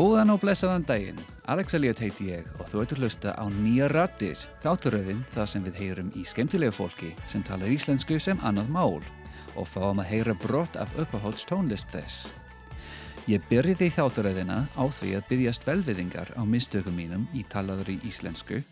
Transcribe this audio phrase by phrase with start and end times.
[0.00, 1.18] Góðan og blessaðan daginn,
[1.52, 5.66] Alex Elliot heiti ég og þú ert að hlusta á Nýja Rattir, þátturöðin það sem
[5.66, 9.02] við heyrum í skemmtilegu fólki sem talar íslensku sem annað mál
[9.60, 12.30] og fáum að heyra brott af uppahólds tónlist þess.
[13.28, 18.62] Ég byrjiði þátturöðina á því að byggjast velviðingar á mistökum mínum í talaður í íslensku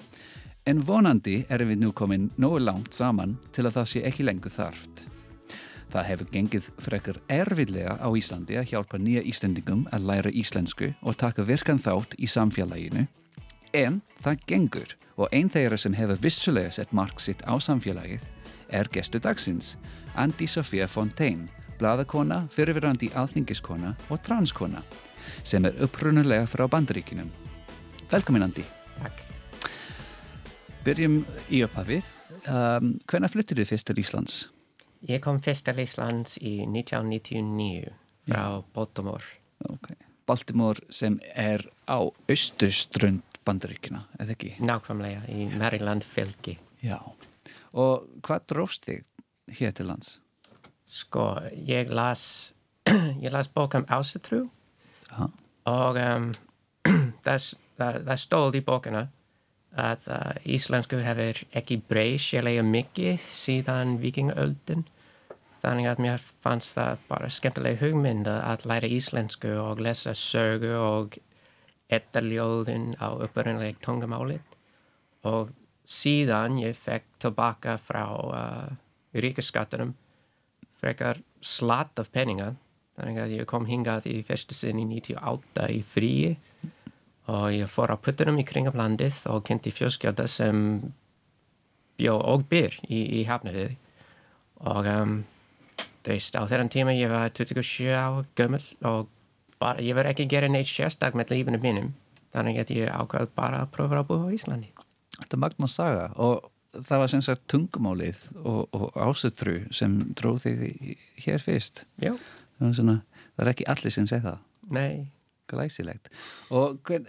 [0.65, 4.57] en vonandi erum við nú komin nógu langt saman til að það sé ekki lengur
[4.57, 5.05] þarft.
[5.89, 11.17] Það hefur gengið frekar erfiðlega á Íslandi að hjálpa nýja Íslandingum að læra íslensku og
[11.17, 13.07] taka virkan þátt í samfélaginu.
[13.73, 18.27] En það gengur og einn þeirra sem hefur vissulega sett mark sitt á samfélagið
[18.69, 19.77] er gestu dagsins,
[20.15, 21.49] Andi Sofía Fontaine,
[21.81, 24.83] bladakona, fyrirverandi alþingiskona og transkona
[25.45, 27.31] sem er upprunulega frá bandaríkinum.
[28.11, 28.65] Velkomin Andi.
[28.99, 29.25] Takk.
[30.85, 32.05] Byrjum í upphafið.
[32.49, 34.39] Um, Hvenna flyttir þið fyrst til Íslands?
[35.07, 37.93] Ég kom fyrst til Íslands í 1999
[38.27, 39.25] frá Baltimore.
[39.71, 39.97] Okay.
[40.27, 44.57] Baltimore sem er á austustrund bandaríkina, eða ekki?
[44.61, 46.59] Nákvæmlega í Maryland fylgi.
[46.85, 46.99] Já.
[47.79, 49.07] Og hvað dróst þig
[49.61, 50.19] hér til lands?
[50.89, 51.31] Sko,
[51.69, 52.53] ég las,
[53.25, 54.49] ég las bók um ásatrú
[55.69, 56.31] og um,
[57.25, 59.07] það, það, það stóð í bókina
[59.77, 64.87] að uh, íslensku hefur ekki breyð sérlega mikið síðan vikingaöldin.
[65.63, 71.19] Þannig að mér fannst það bara skemmtilega hugmynd að læra íslensku og lesa sögu og
[71.91, 74.45] ettaljóðin á upprunnuleg tungumálið.
[75.27, 75.51] Og
[75.89, 78.69] síðan ég fekk tilbaka frá uh,
[79.13, 79.97] ríkaskattunum
[80.79, 82.55] frekar slatt af peninga.
[82.99, 86.37] Þannig að ég kom hingað í fyrstu sinn í 98 í fríi
[87.29, 90.81] og ég fór á puttunum í kringum landið og kynnti fjölskjölda sem
[91.99, 93.75] bjó og byr í, í hafnafið
[94.65, 95.15] og um,
[96.09, 99.11] á þennan tíma ég var 27 á gömul og
[99.61, 101.91] bara, ég var ekki að gera neitt sérstak með lífinu mínum.
[102.33, 104.73] Þannig að ég ákvæði bara að pröfa að búa á Íslandi.
[105.19, 110.45] Þetta er magna saga og það var sem sagt tungumálið og, og ásetru sem dróð
[110.47, 111.85] þig hér fyrst.
[112.01, 114.45] Já, er, það er ekki allir sem segð það.
[114.69, 115.18] Nei
[115.49, 116.11] Glæsilegt.
[116.51, 117.09] Og hvern,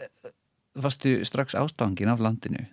[0.75, 2.65] varstu strax ástangin af landinu?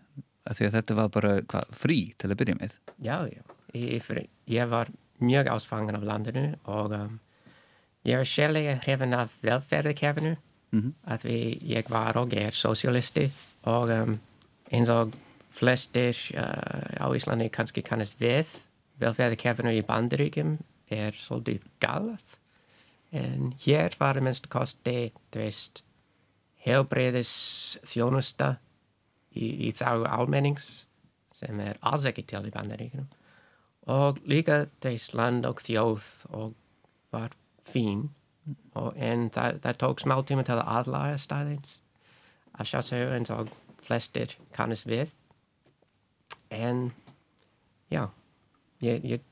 [0.46, 2.78] Að því að þetta var bara hva, frí til að byrja með?
[3.02, 3.42] Já, já.
[3.76, 4.10] Ég,
[4.48, 7.18] ég var mjög ásfangan af landinu og um,
[8.06, 10.36] ég var sérlega hrifin af velferðarkefinu
[10.70, 11.12] Mm -hmm.
[11.12, 13.30] að við, ég var og er sosialisti
[13.62, 14.18] og um,
[14.72, 15.14] eins og
[15.50, 18.46] flestir uh, á Íslandi kannski kannast við
[18.98, 20.58] velferðarkefinu í bandaríkjum
[20.90, 22.24] er svolítið galað
[23.12, 25.82] en hér var minnst kosti, þú veist,
[26.66, 27.34] helbreyðis
[27.86, 28.56] þjónusta
[29.36, 30.86] í, í þá almennings
[31.36, 33.06] sem er alls ekki til í bandaríkunum
[33.86, 36.54] og líka veist, land og þjóð og
[37.14, 37.36] var
[37.66, 38.08] fín.
[38.74, 41.78] Og, en það, það tók smá tíma til að aðlaga staðins.
[42.56, 43.52] Að sjálfsögur eins og
[43.86, 45.14] flestir kannast við.
[46.50, 46.90] En
[47.90, 48.08] já,
[48.82, 49.24] ég, ég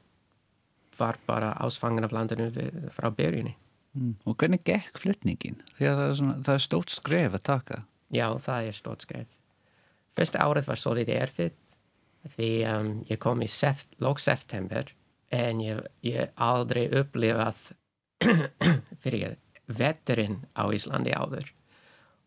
[0.99, 2.51] var bara ásfangan af landinu
[2.95, 3.57] frá byrjunni
[3.95, 4.15] Mm.
[4.27, 5.61] Og hvernig gekk flytningin?
[5.77, 7.81] Því að það er, svona, það er stótt skref að taka.
[8.15, 9.29] Já, það er stórt skref.
[10.15, 11.55] Fyrsta árið var svolítið erfið
[12.35, 14.91] því um, ég kom í seft, lók september
[15.35, 17.65] en ég, ég aldrei upplifað
[19.03, 21.51] fyrir veturinn á Íslandi áður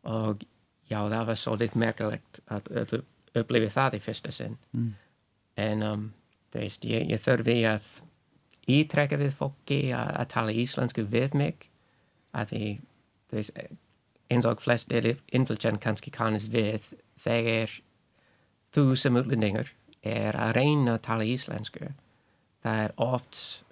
[0.07, 0.43] og
[0.89, 2.99] já, það var svolítið merkilegt að þú
[3.41, 4.91] upplifið það í fyrsta sinn Mm.
[5.57, 6.03] en um,
[6.53, 7.87] þú veist, ég, ég þurfi að
[8.67, 11.69] ítrekka við fólki að, tala íslensku við mig
[12.35, 12.79] að því,
[13.31, 13.59] veist,
[14.29, 17.77] eins og flestir innflytjan kannski kannast við þegar
[18.75, 19.69] þú sem útlendingur
[20.03, 21.93] er að reyna að tala íslensku
[22.63, 23.63] það er oft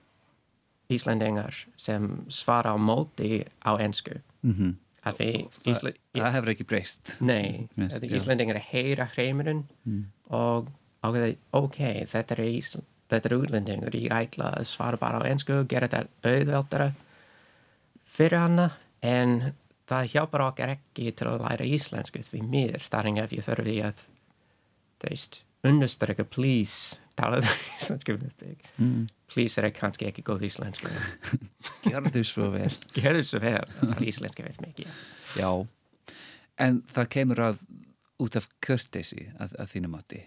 [0.94, 4.74] íslendingar sem svara á móti á ensku Mm -hmm.
[5.06, 5.32] að því
[5.64, 7.22] Það, Ísla, það hefur ekki breyst.
[7.22, 8.16] nei, Mér- að því já.
[8.16, 10.06] íslendingar heyra hreimurinn Mm.
[10.30, 10.68] og
[11.04, 12.80] ákveði, ok, þetta er, Ísl,
[13.12, 16.90] þetta er útlendingur, ég ætla að svara bara á ensku og gera þetta auðveldara
[18.16, 18.70] fyrir hana,
[19.06, 19.54] en
[19.90, 23.76] það hjálpar okkar ekki til að læra íslensku því mér, þar en ef ég þurfi
[23.86, 24.06] að,
[25.02, 28.66] þú veist, understryka, please, talaðu íslensku við þig.
[28.82, 29.06] Mm.
[29.32, 30.90] Please er kannski ekki góð íslensku.
[31.90, 32.70] Gjörðu svo vel.
[32.94, 34.92] Gerðu svo vel að tala íslensku við mig, já.
[35.36, 35.50] Já.
[36.62, 37.66] En það kemur að
[38.24, 40.22] út af kurtesi að, að þínu mati.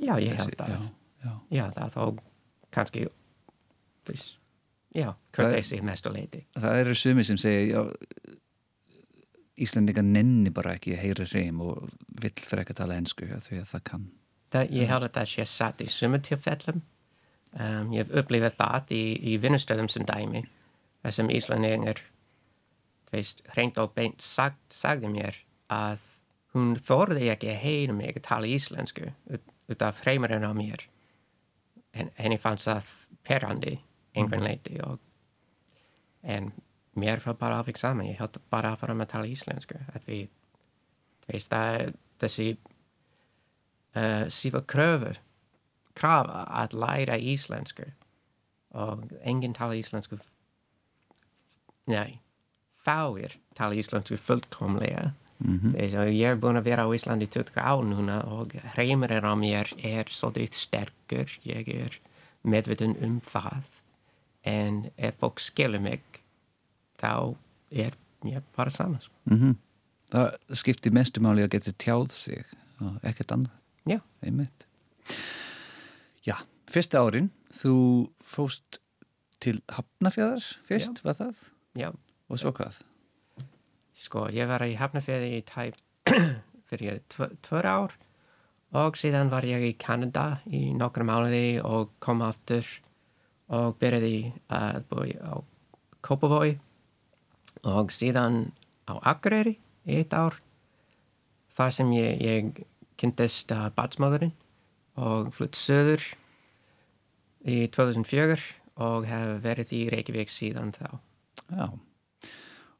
[0.00, 0.80] Já, ég held að, Já,
[1.24, 1.32] já.
[1.50, 2.04] já, það þó
[2.74, 3.06] kannski,
[4.08, 4.38] veist,
[4.94, 6.44] já, kurteisi mestu leiti.
[6.58, 8.36] Það eru sumi sem segja, já,
[9.60, 11.90] Íslendingar nenni bara ekki að heyra hreim og
[12.22, 14.06] vill frekar tala ensku ja, því að það kann.
[14.50, 16.80] Það, ég held að það sé satt í sumatilfellum.
[17.50, 20.46] Um, ég hef upplifað það í, í vinnustöðum sem dæmi.
[21.04, 22.00] Þessum Íslandingar,
[23.12, 26.06] veist, hreint og beint sag, sagði mér að
[26.54, 29.12] hún þorði ekki að heyra mig að tala íslensku
[29.70, 30.86] út af hreimurinn á mér
[31.94, 32.90] henni fannst það
[33.26, 33.76] perrandi
[34.16, 34.98] einhvern leiti og
[36.22, 36.50] en
[36.98, 40.06] mér var bara alveg saman ég held bara að fara með að tala íslensku að
[40.08, 40.28] við
[41.30, 42.48] veist það þessi
[43.96, 45.14] uh, sífa kröfu
[45.98, 47.86] krafa að læra íslensku
[48.80, 50.18] og enginn tala íslensku
[51.90, 52.20] nei
[52.80, 55.10] fáir tala íslensku fullkomlega
[55.40, 59.32] Þess að ég er búin að vera á Íslandi 20 á núna og hreimurinn á
[59.40, 61.96] mér er svolítið sterkur ég er
[62.44, 63.62] meðvitun um það
[64.44, 66.02] en ef fólk skilur mig
[67.00, 67.34] þá
[67.72, 69.14] er mér bara sama sko.
[69.30, 69.56] Mhm.
[70.10, 72.44] Það skiptir mestu máli að geta tjáð sig
[72.80, 73.56] og ekkert annað.
[73.86, 74.00] Já.
[76.26, 76.36] Já,
[76.70, 78.80] fyrsta árin, þú fóst
[79.40, 81.36] til Hafnafjörðar fyrst, var það?
[81.78, 81.90] Já,
[82.30, 82.76] Og svo hvað?
[84.00, 85.76] Sko, ég var í Hafnarfjörði í tæp
[86.70, 87.96] fyrir tv- tvö ár
[88.80, 92.66] og síðan var ég í Kanada í nokkra mánuði og kom aftur
[93.50, 95.42] og byrjaði að búi á
[96.06, 96.54] Kópavói
[97.66, 98.52] og síðan
[98.88, 100.38] á Akureyri í eitt ár
[101.52, 102.62] þar sem ég, ég
[103.00, 104.32] kynntist uh, batsmáðurinn
[105.00, 106.04] og flutt söður
[107.48, 108.38] í 2004
[108.80, 110.88] og hef verið í Reykjavík síðan þá.
[111.50, 111.66] Já.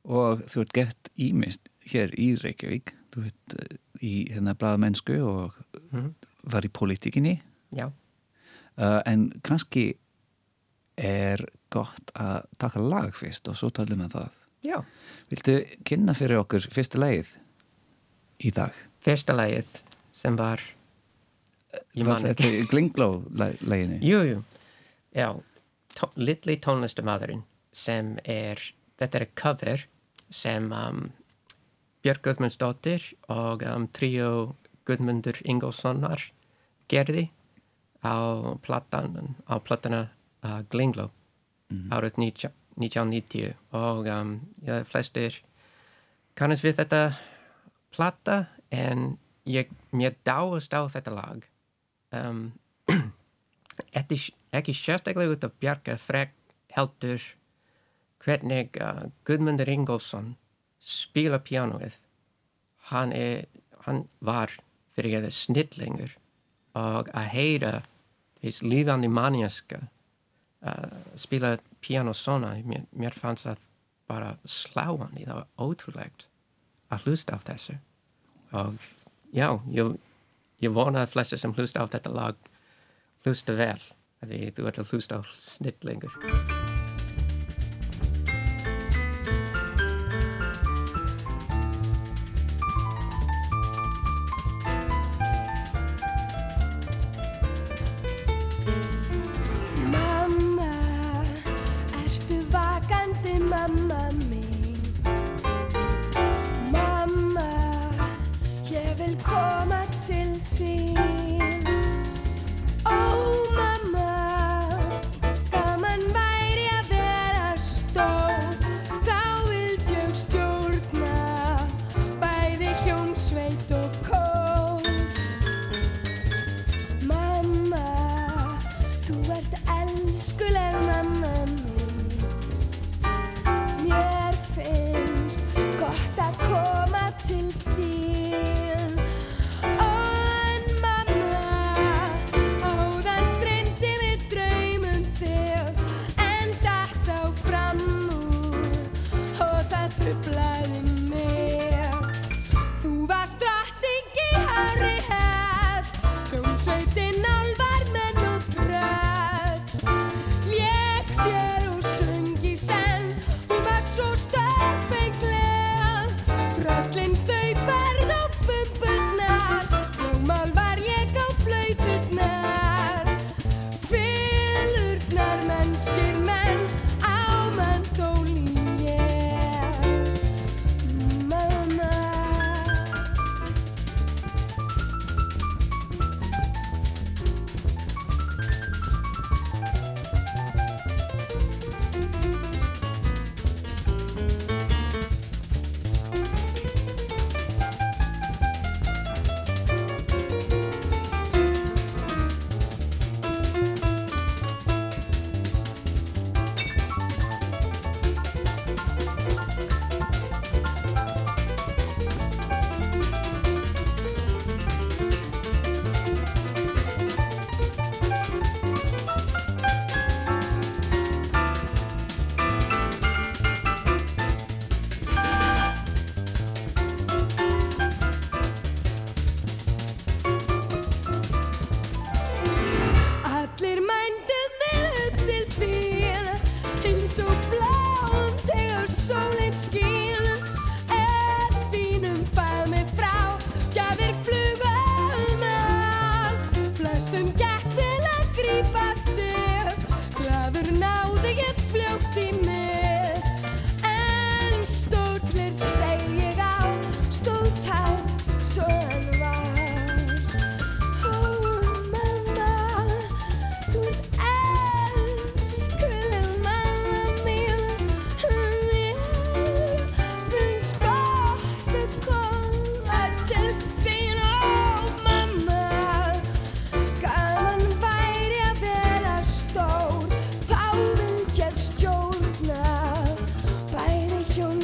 [0.04, 5.54] Og þú ert gett ímist hér í Reykjavík, þú ert eh, í hérna bræðamennsku og
[5.92, 6.14] Mhm.
[6.44, 7.40] var í politíkinni,
[7.74, 7.86] Já,
[8.78, 9.96] uh, en kannski
[10.96, 14.30] er gott að taka lag fyrst og svo talum við það.
[14.64, 14.84] já.
[15.30, 15.54] Viltu
[15.84, 17.36] kynna fyrir okkur fyrsta lagið
[18.40, 18.72] í dag?
[19.00, 19.66] Fyrsta lagið
[20.12, 20.60] sem var
[21.94, 24.00] ég Var man ekki Glingló laginu?
[24.02, 24.42] Jú, jú,
[25.14, 25.34] já
[25.94, 27.42] tó, Litli tónlistamadurinn
[27.72, 28.58] sem er,
[29.00, 29.86] þetta er cover
[30.30, 31.08] sem um,
[32.04, 34.54] Björk Guðmundsdóttir og um, tríó
[34.88, 36.30] Guðmundur Ingolsonar
[36.90, 37.28] gerði
[38.00, 38.16] á
[38.64, 40.06] platan á platana
[40.44, 41.10] uh, Glingló
[41.92, 45.40] árið 19 1990 og um, já, flestir
[46.38, 47.00] kannast við þetta
[47.92, 48.38] plata
[48.72, 51.44] en ég, mér dáast á þetta lag
[52.16, 52.46] um,
[53.98, 56.32] ekki, sérstaklega út af Bjarka Frek
[56.72, 57.20] heldur
[58.24, 60.34] hvernig uh, Guðmundur Ingolson
[60.80, 61.96] spila pianoið
[62.90, 63.46] hann, er,
[63.86, 64.52] hann var
[64.94, 66.16] fyrir eða snillingur
[66.78, 67.72] og að heyra
[68.40, 69.82] þess lífandi manjaska
[70.66, 73.68] uh, spila piano svona mér, mér fannst það
[74.10, 76.26] bara sláandi það var ótrúlegt
[76.90, 77.76] að hlusta á þessu.
[78.58, 78.88] Og
[79.30, 79.94] já, ég,
[80.64, 82.50] ég vona að flesta sem hlusta á þetta lag
[83.24, 83.78] hlusta vel
[84.24, 86.69] því þú ert að hlusta á snillingur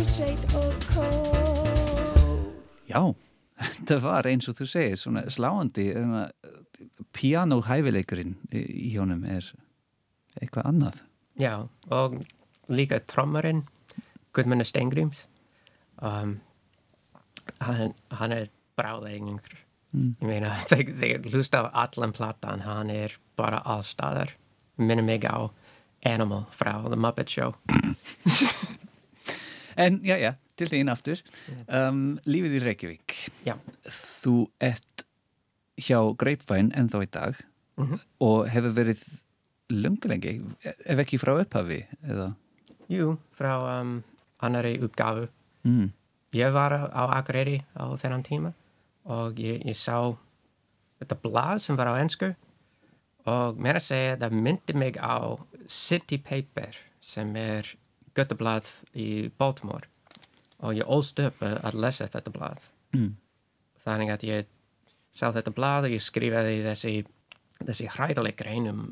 [0.06, 1.14] hljómsveit og kór
[2.86, 3.00] Já,
[3.74, 5.88] þetta var eins og þú segir, svona sláandi,
[7.16, 9.48] pianohæfileikurinn í hjónum er
[10.38, 11.00] eitthvað annað.
[11.42, 12.20] Já, og
[12.70, 13.64] líka trommarinn,
[14.36, 15.24] Guðmundur Stengrims,
[15.98, 16.38] um,
[17.58, 18.48] hann, hann er
[18.78, 19.58] bráðeigingur.
[19.96, 24.36] Ég meina, þegar þegar hlusta á allan platan, hann er bara allstaðar.
[24.78, 25.50] Minnum mig á
[26.06, 27.56] Animal frá The Muppet Show.
[29.76, 31.20] En já, já, til þín aftur,
[31.68, 33.16] um, lífið í Reykjavík.
[33.46, 33.54] Já,
[34.22, 35.04] Þú ert
[35.76, 37.40] hjá Greipvæn ennþá í dag
[38.24, 39.02] og hefur verið
[39.68, 42.30] lungulengi, ef ekki frá upphafi, eða?
[42.88, 43.98] jú, frá um,
[44.40, 45.26] annari uppgáfu.
[45.66, 45.90] Mm.
[46.36, 48.52] Ég var á Akureyri á þennan tíma
[49.04, 50.14] og ég, ég sá
[51.00, 52.32] þetta blað sem var á ennsku
[53.26, 57.74] og mér að segja það myndi mig á City Paper sem er
[58.16, 59.88] göttablað í Baltimore
[60.64, 62.68] og ég ólst upp að lesa þetta blað.
[62.96, 63.10] Mm.
[63.84, 64.52] Þannig að ég
[65.14, 66.94] sá þetta blað og ég skrifaði þessi,
[67.60, 68.86] þessi hræðaleg grein um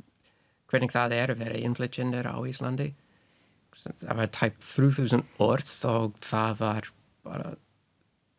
[0.70, 2.90] hvernig það er að vera innflytjendur á Íslandi.
[3.74, 6.90] Það var tæp 3000 orð og það var
[7.24, 7.54] bara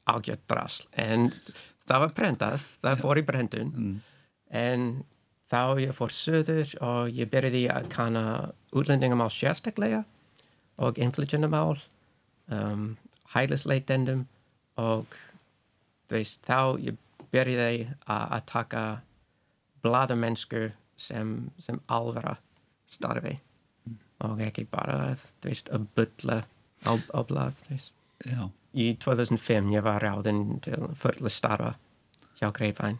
[0.06, 0.86] ágjört drasl.
[1.02, 1.32] En
[1.90, 3.72] það var brendað, það fór í brendun.
[4.56, 4.90] En
[5.52, 8.26] þá ég fór söður og ég byrjaði að kanna
[8.76, 10.04] útlendingamál sérstaklega
[10.78, 11.80] og innflytjendamál,
[12.52, 12.98] um,
[13.36, 14.26] hælisleitendum
[14.82, 15.16] og
[16.12, 16.98] veist, þá ég
[17.32, 18.84] byrjaði að taka
[19.84, 22.38] bladamennsku sem, sem alvara
[22.88, 23.38] starfi
[24.26, 26.38] og ekki bara, veist, að bylla
[26.88, 27.58] á, á blad.
[28.26, 28.46] Já.
[28.76, 31.74] Í 2005 ég var ráðinn til fulla starfa
[32.40, 32.98] hjá Greifæn.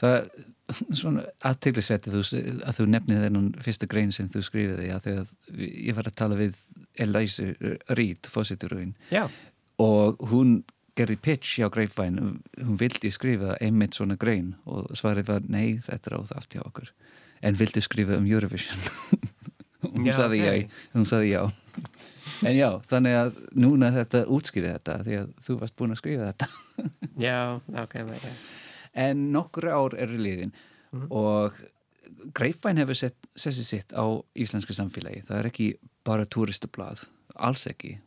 [0.00, 0.28] Það er
[0.96, 5.32] svona aðteglisvett að, þú- að þú nefnið þennan fyrsta grein sem þú skrifiði að þegar
[5.60, 6.56] ég var að tala við
[7.00, 7.54] Elise
[7.90, 9.26] Reed, fósiturugin Já,
[9.82, 10.62] og hún
[10.94, 12.36] gerði pitch hjá Grapevine.
[12.62, 16.92] Hún vildi skrifa einmitt svona grein og svarið var nei, þetta er áþaft hjá okkur.
[17.42, 18.78] En vildi skrifa um Eurovision.
[19.84, 20.46] Hún Já, saði ok.
[20.46, 21.42] já hún saði já.
[22.48, 26.30] En já, þannig að núna þetta útskýri þetta því að þú varst búin að skrifa
[26.30, 26.48] þetta.
[27.20, 27.36] Já,
[27.74, 28.30] nákvæmlega.
[29.04, 30.54] En nokkur ár eru liðin
[31.12, 31.58] og
[32.34, 34.04] Greifvæn hefur sett, sessi sitt á
[34.38, 35.24] íslensku samfélagi.
[35.26, 35.68] Það er ekki
[36.06, 37.04] bara túristablað,
[37.34, 37.98] alls ekki.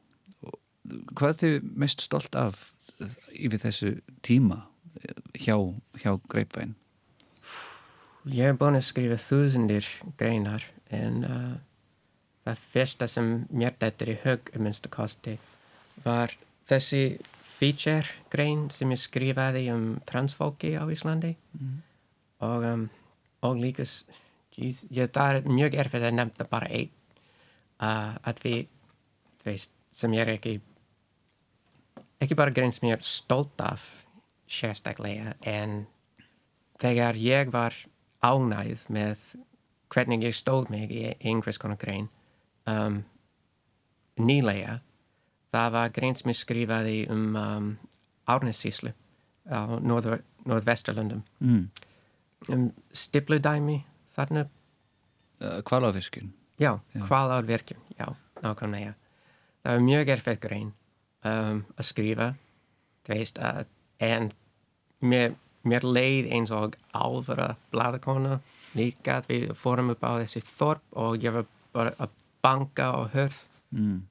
[1.13, 2.59] Hvað er þið mest stolt af
[3.35, 3.93] yfir þessu
[4.25, 4.63] tíma
[5.37, 5.57] hjá,
[5.99, 6.75] hjá Greifvæn?
[8.27, 9.87] Ég er búin að skrifa þúsundir
[10.19, 11.55] greinar en uh,
[12.47, 15.37] það fyrsta sem mér dættir í hug um minnstu kosti
[16.03, 16.33] var
[16.67, 17.19] þessi
[17.57, 21.33] feature grein sem ég skrifaði um transfólki á Íslandi
[22.43, 22.87] og, um,
[23.45, 23.85] og líka
[24.57, 26.93] ég, það er mjög erfið að nefna bara einn
[27.81, 28.63] uh, að við
[29.45, 30.57] veist, sem ég er ekki
[32.23, 33.85] ekki bara grein sem ég er stolt af
[34.49, 35.83] sérstaklega en
[36.81, 37.75] þegar ég var
[38.25, 39.27] ánægð með
[39.93, 42.09] hvernig ég stóð mig í einhvers konar grein
[42.67, 43.03] um,
[44.17, 44.79] nýlega
[45.53, 47.69] það var grein sem ég skrifaði um, um
[48.27, 48.91] Árnessíslu
[49.47, 51.69] á norður, norðvesturlundum Mm.
[52.53, 53.81] Um stipludæmi
[54.15, 54.47] þarna
[55.37, 56.33] Uh, Kvaláfiskun.
[56.59, 58.93] Já, kvalárvirkjum, já, nákvæmlega.
[59.61, 60.71] Það var mjög erfið grein
[61.21, 62.27] um, að skrifa,
[63.05, 63.67] veist, að,
[64.01, 64.31] en
[65.05, 68.39] mér, mér leið eins og alvara bladakona
[68.73, 71.45] líka við fórum upp á þessi þorp og ég var
[71.77, 73.43] bara að banka og hörð.
[73.69, 74.01] Mm.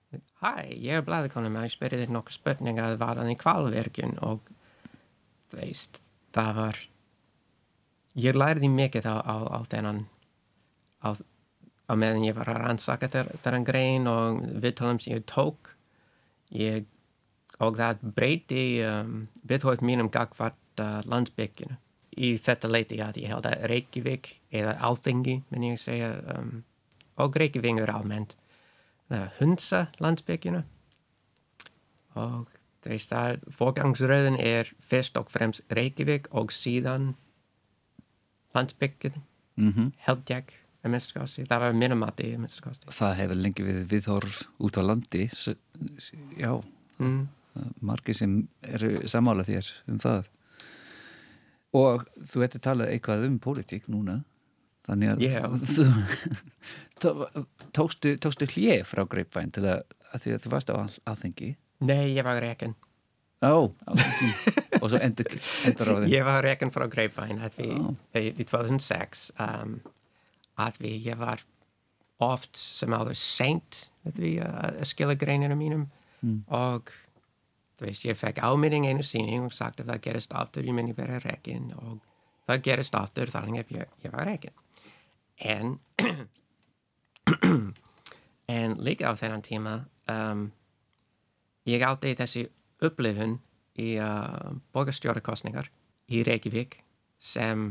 [0.44, 4.46] Hæ, ég er bladakona, maður spyrir þér nokkuð spurninga að var hann í kvalvirkjun og
[5.50, 5.98] veist,
[6.36, 6.80] það var,
[8.16, 10.04] ég lærði mikið á, á, á þennan
[11.04, 11.08] á,
[11.86, 15.74] á meðan ég var að rannsaka þennan grein og viðtalum sem ég tók.
[16.54, 16.86] Ég,
[17.60, 21.76] og það breyti um, viðhótt mínum gagvart uh, landsbygginu
[22.16, 26.62] í þetta leiti að ég held að Reykjavík eða Alþingi, minn ég segja um,
[27.20, 28.36] og Reykjavíkur almennt
[29.12, 30.62] uh, hunsa landsbygginu
[32.16, 32.48] og
[32.86, 37.14] þess að forgangsröðin er fyrst og fremst Reykjavík og síðan
[38.56, 39.18] landsbyggið
[39.56, 40.50] Mm held ég
[40.84, 42.92] að minnstu kosti, það var minnumati að minnstu kosti.
[42.92, 45.22] Það hefur lengi við viðhorf út á landi
[46.36, 46.52] já,
[46.98, 47.22] mm.
[47.80, 50.28] margir sem eru samála þér um það.
[51.72, 54.20] Og þú ert að tala eitthvað um pólitík núna
[54.86, 55.42] þannig að Já.
[55.74, 55.86] þú,
[57.02, 59.82] tó- tókstu, tókstu hlje frá greipvæn til að,
[60.12, 60.76] að því að þú varst á
[61.10, 61.54] alþengi
[61.86, 62.76] Nei, ég var rekin
[63.90, 64.30] Alþengi
[64.82, 65.28] og svo endur,
[65.68, 66.86] endur á þeim Ég var rekin frá
[67.68, 67.90] Já.
[68.20, 69.76] í, í 2006 um,
[70.56, 71.44] að við, ég var
[72.24, 75.84] oft sem áður seint við að að skila greinina mínum
[76.48, 76.88] og
[77.76, 80.96] þú veist, ég fekk áminning einu síning og sagt að það gerist aftur, ég myndi
[80.96, 81.98] vera rekin og
[82.48, 84.56] það gerist aftur þannig að ég, ég var rekin.
[85.44, 85.78] En
[88.56, 89.74] en líka á þennan tíma
[90.08, 90.46] um,
[91.66, 92.46] ég átti þessi
[92.84, 93.38] upplifun
[93.80, 95.70] í uh, borgarstjórarkostningar
[96.12, 96.78] í Reykjavík
[97.18, 97.70] sem,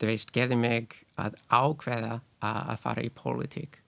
[0.00, 3.80] þú veist, gerði mig að ákveða að, að fara í pólitík.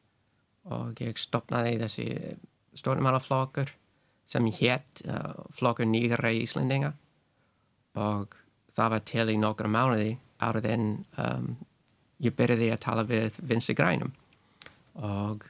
[0.68, 2.08] Og ég stopnaði þessi
[2.78, 3.72] stjórnmálaflokkur
[4.28, 6.92] sem hétt uh, flokkur nýgra Íslendinga.
[7.98, 8.36] Og
[8.74, 10.88] það var til í nokkra mánuði árið en
[11.18, 11.52] um,
[12.22, 14.12] ég byrjaði að tala við Vinci Grænum.
[15.02, 15.46] Og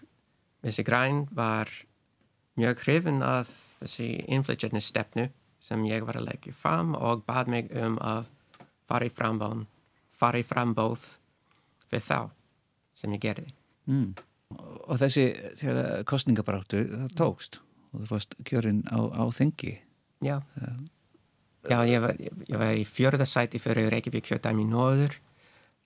[0.65, 1.71] Vinci Græn var
[2.59, 3.51] mjög hrifin af
[3.83, 5.29] þessi innflytjandi stefnu
[5.61, 8.29] sem ég var að leggja fram og bað mig um að
[8.89, 9.65] fara í frambóð,
[10.15, 11.07] fara í frambóð
[11.93, 12.31] við þá
[12.95, 13.53] sem ég gerði.
[13.87, 14.15] mm.
[14.89, 15.25] og þessi
[16.09, 17.61] kostningabráttu það tókst
[17.93, 19.75] og þú varst kjörinn á, á þengi
[20.25, 20.41] Já,
[21.69, 25.15] Já ég, var, ég, var í fjörða sæti fyrir Reykjavík kjördæmi Nóður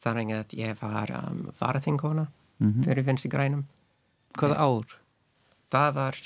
[0.02, 2.26] þannig að ég var um, varaþingona
[2.84, 3.66] fyrir Vinci Grænum.
[4.38, 4.96] hvaða ár?
[5.72, 6.18] Það var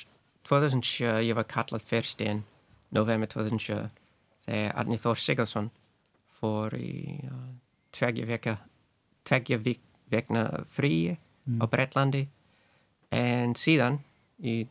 [0.47, 2.45] 2007, ég var kallað fyrst inn,
[2.95, 3.91] november 2007,
[4.47, 5.71] þegar Arni Þór Sigurðsson
[6.39, 7.51] fór í uh,
[7.97, 8.57] tvegja veka,
[9.27, 9.83] tvegja vik,
[10.13, 11.17] vekna fríi
[11.59, 12.27] á Brettlandi
[13.15, 14.01] en síðan
[14.39, 14.67] í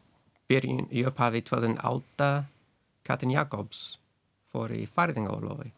[0.49, 2.29] byrjun, í upphafi 2008
[3.05, 3.97] Katrin Jakobs
[4.51, 5.71] fór í færðingálofi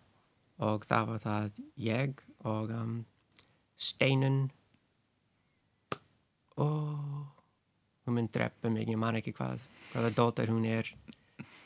[0.64, 2.94] og það var það ég og um,
[3.78, 4.48] Steinun
[6.58, 7.37] og
[8.08, 10.90] hún mun drepa mig, ég man ekki hvað hvaða dóttar hún er.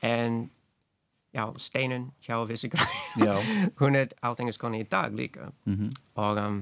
[0.02, 0.50] En
[1.34, 2.88] já, Steinun hjá Vissi Græn
[3.22, 3.36] Já.
[3.80, 5.52] hún er áþengiskonni í dag líka.
[5.66, 6.58] Mm og um,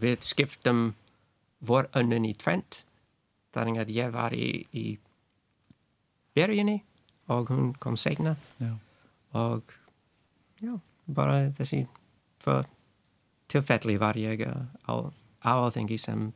[0.00, 0.94] við skiptum
[1.60, 2.84] vor önnun í tvent
[3.52, 4.98] þannig að ég var í, í
[6.34, 6.78] byrjunni
[7.28, 8.72] og hún kom segna Já.
[9.34, 9.62] og
[10.62, 11.86] já, bara þessi
[13.52, 14.94] tilfelli var ég uh, á,
[15.44, 16.32] áþengi sem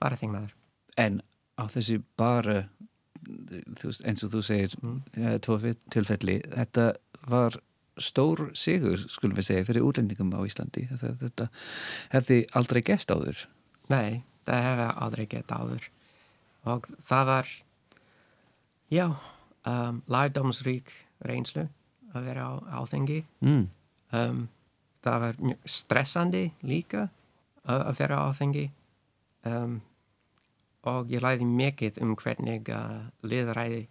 [0.00, 0.54] varaþingmaður.
[0.96, 1.20] En
[1.60, 2.62] á þessi bara
[3.84, 5.00] veist, eins og þú segir mm.
[5.44, 6.90] tófi tilfelli, þetta
[7.30, 7.60] var
[8.00, 10.86] stór sigur, skulum við segja, fyrir útlendingum á Íslandi.
[10.88, 11.48] Þetta, þetta
[12.14, 13.42] hefði aldrei gest áður.
[13.92, 15.90] Nei, það hefur aldrei gett áður
[16.68, 17.50] og það var
[18.92, 19.06] já,
[19.68, 20.90] um, lærdómsrík
[21.24, 21.66] reynslu
[22.14, 23.68] að vera á áþengi Mm.
[24.12, 24.48] um,
[25.04, 27.08] það var stressandi líka
[27.64, 28.66] að, að vera á áþengi
[29.46, 29.80] um,
[30.88, 33.86] og ég læði mikið um hvernig uh, liðræði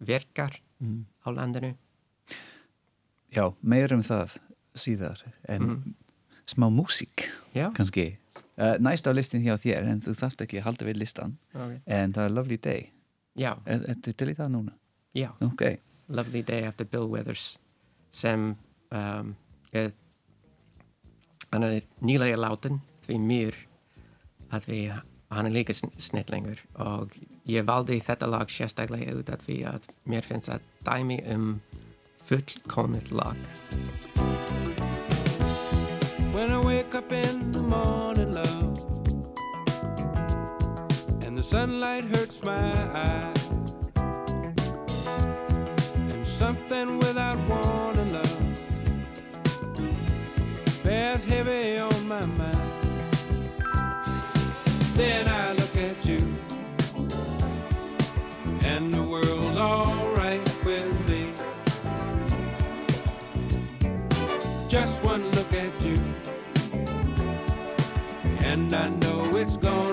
[0.00, 1.04] virkar Mm.
[1.20, 1.74] á landinu
[3.36, 4.38] Já, meir um það
[4.74, 5.94] síðar en
[6.48, 8.16] smá músík já, kannski.
[8.56, 11.78] Uh, næst á listin hjá þér en þú þarft ekki að halda við listan okay.
[11.86, 12.88] en það er Lovely Day.
[13.36, 14.72] já, Er þetta til í það núna?
[15.14, 15.62] já Ok.
[16.08, 17.58] Lovely Day eftir Bill Withers
[18.10, 18.56] sem
[18.90, 19.36] um,
[19.72, 19.92] er
[21.52, 23.60] hann er nýlega látin því mér
[24.50, 24.80] að því
[25.30, 27.14] hann er líka sn- snillingur og
[27.46, 31.60] ég valdi þetta lag sérstaklega út af því að mér finnst það dæmi um
[32.28, 33.36] fullkomið lag
[36.34, 38.78] When I wake up in the morning, love,
[41.26, 43.50] and the sunlight hurts my eyes,
[46.12, 48.40] and something without warning, love,
[50.84, 52.59] bears heavy on my mind.
[55.00, 56.20] Then I look at you,
[58.72, 61.32] and the world's alright with me.
[64.68, 65.96] Just one look at you,
[68.40, 69.89] and I know it's gonna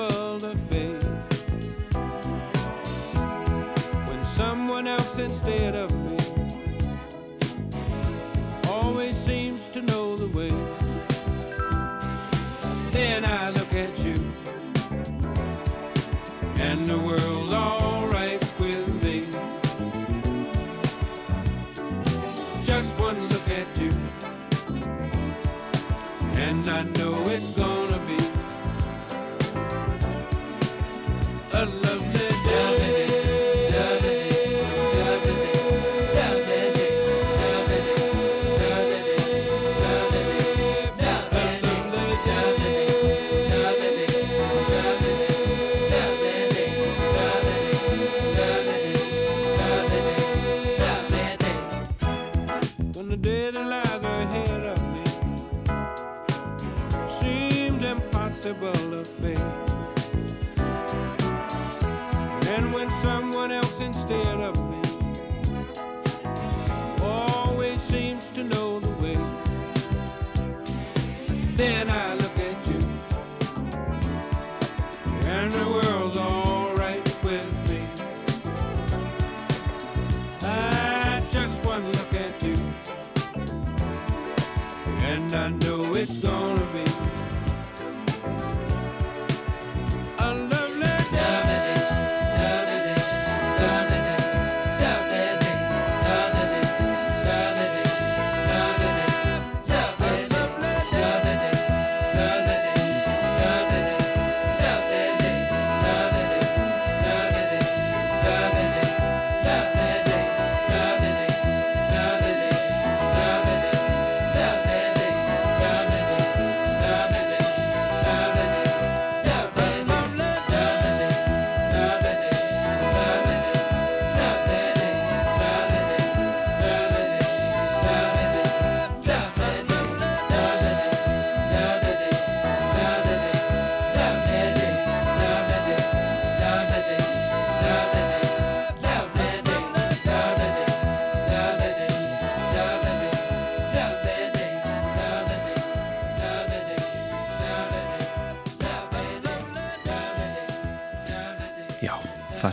[0.00, 1.04] impossible to face.
[4.08, 6.16] When someone else instead of me
[8.68, 10.52] always seems to know the way.
[12.92, 14.16] Then I look at you,
[16.56, 19.26] and the world's alright with me.
[22.64, 23.90] Just one look at you,
[26.34, 27.79] and I know it's gonna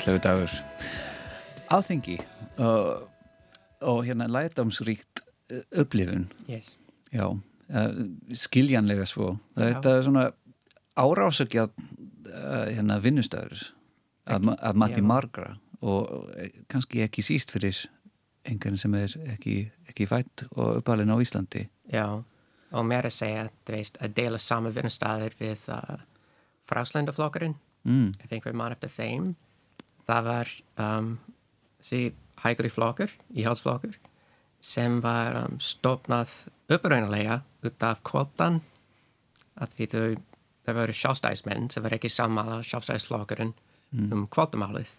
[0.07, 0.51] fallegu dagur.
[1.67, 2.17] Alþingi
[2.63, 3.09] og,
[3.81, 6.27] og hérna lærdamsríkt uh, upplifun.
[6.49, 6.77] Yes.
[7.11, 7.89] Já, uh,
[8.33, 9.35] skiljanlega svo.
[9.55, 9.65] Já.
[9.65, 10.25] Þetta er svona
[10.95, 13.65] árásakja uh, hérna vinnustöður
[14.25, 15.57] að, að mati margra.
[15.77, 17.83] Og eh, kannski ekki síst fyrir
[18.47, 19.59] einhvern sem er ekki,
[19.91, 21.67] ekki fætt og uppalinn á Íslandi.
[21.93, 22.07] Já,
[22.71, 25.99] og mér að segja, veist, að deila sama vinnustæðir við uh,
[26.65, 27.53] fráslandaflokkurinn,
[27.85, 29.35] mm, ef einhver mann eftir þeim,
[30.07, 31.11] það var um,
[31.81, 32.01] þessi
[32.43, 33.97] hægri flokkur, íhaldsflokkur,
[34.63, 36.33] sem var um, stopnað
[36.71, 38.61] uppraunalega út af kvotan,
[39.57, 40.07] að því þau,
[40.65, 43.55] þau voru sjálfstæðismenn sem var ekki sammála sjálfstæðisflokkurinn
[44.11, 44.89] um kvotamálið.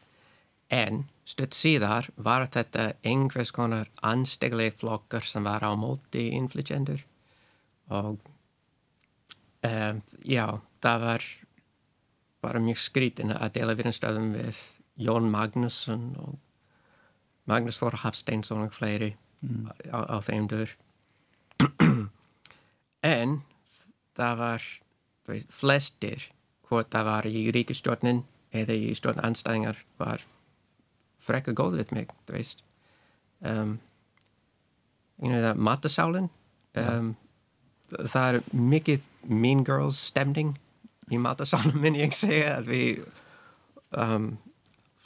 [0.72, 7.04] En stutt síðar var þetta einhvers konar ansteglega flokkar sem var á móti innflytjendur
[7.88, 8.18] og
[9.64, 10.46] um, já,
[10.84, 11.28] það var
[12.44, 14.60] bara mjög skrítin að dela vinnustöðum við
[14.98, 16.38] Jón Magnusson og
[17.48, 19.14] Magnus Þór Hafsteinsson og fleiri
[19.92, 20.74] á, á þeim dur.
[23.18, 23.38] en
[24.18, 24.66] það var
[25.28, 26.28] veist, flestir
[26.68, 30.24] hvort það var í ríkistjórnin eða í stjórn anstæðingar var
[31.22, 32.64] frekka góð við mig, þú veist.
[33.44, 33.78] Um,
[35.22, 36.30] you know, matasálinn,
[36.80, 37.14] um,
[37.92, 40.56] það er mikið Mean Girls stemning
[41.12, 43.02] í matasálinn minn ég segja að við
[43.96, 44.32] um,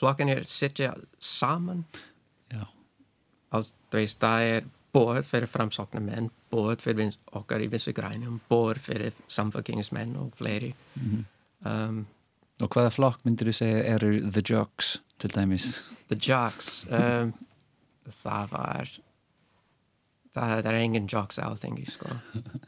[0.03, 1.85] flokkinir sitja saman
[2.53, 2.65] Já,
[3.55, 9.15] þú veist, það er bóð fyrir framsóknarmenn, bóð fyrir okkar í vinstu grænum, bóð fyrir
[9.31, 10.73] samfélkingsmenn og fleiri.
[11.65, 12.03] um,
[12.63, 15.71] og hvaða flokk myndir þú segja eru The Jocks til dæmis?
[16.13, 17.33] The Jocks, um,
[18.21, 18.93] það var,
[20.37, 22.13] það er engin Jocks á þengi, sko.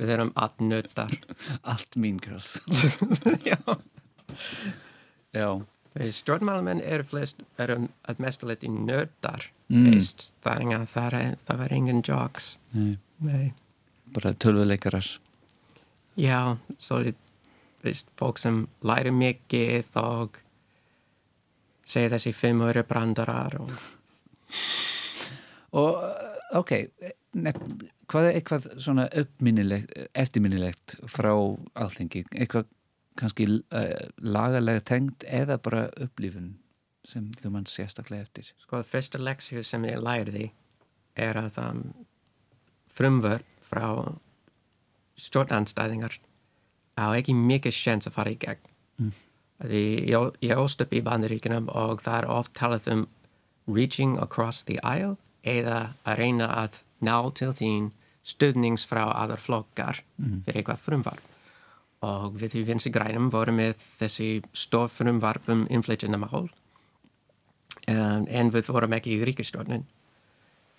[0.01, 1.13] Við erum allt nöttar.
[1.75, 2.57] Allt Mean Girls
[3.51, 3.61] Já.
[5.35, 5.49] Já,
[5.95, 7.77] Stjórnmálamenn eru flest, eru
[8.09, 9.95] að mestuleiti nöttar, Mm.
[10.43, 12.57] það, er, það var engin Jocks.
[12.75, 13.53] nei, Nei.
[14.13, 15.07] bara tölvuleikarar
[16.17, 17.15] Já, svo er
[17.83, 20.37] veist, fólk sem læri mikið og
[21.85, 23.73] segja þessi fimm öru brandarar og
[25.75, 26.71] Og, uh, ok,
[27.35, 27.57] nef,
[28.07, 31.33] hvað er eitthvað svona eftirminnilegt frá
[31.75, 32.23] alþingi?
[32.31, 32.69] Eitthvað
[33.19, 36.55] kannski uh, lagalega tengt eða bara upplifun
[37.09, 40.51] sem þú mann sérstaklega eftir Sko, fyrsta leksju sem ég læriði
[41.21, 41.83] er að um,
[42.91, 43.87] frumvörp frá
[45.21, 46.19] stjórnanstæðingar
[46.99, 48.71] á ekki mikið sjens að fara í gegn.
[48.99, 49.13] Mm.
[49.65, 53.05] Því ég, ég óst upp í bandaríkinum og það er oft talað um
[53.71, 57.93] reaching across the aisle eða að reyna að ná til þín
[58.25, 60.43] stuðnings frá aðar flokkar mm.
[60.47, 61.31] fyrir eitthvað frumvarp.
[62.05, 66.49] Og við í vinsi grænum vorum með þessi stof frumvarp um inflytjandamál
[67.89, 69.87] um, en við vorum ekki í ríkistjórnin.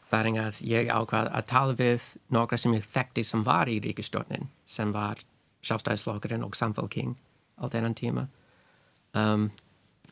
[0.09, 2.03] Það er að ég ákvað að tala við
[2.35, 5.21] nokkra sem ég þekkti sem var í ríkistjórnin sem var
[5.65, 7.15] sjálfstæðisflokkurinn og samfélking
[7.57, 8.27] á þennan tíma
[9.17, 9.49] um,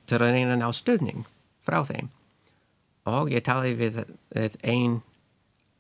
[0.08, 1.28] til að reyna ná stuðning
[1.64, 2.10] frá þeim.
[3.10, 4.02] Og ég talaði við,
[4.34, 5.02] við ein